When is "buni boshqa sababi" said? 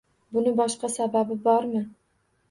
0.35-1.37